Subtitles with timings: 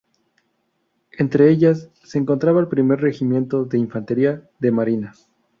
[1.11, 5.13] Entre ellas se encontraba el Primer regimiento de Infantería de Marina.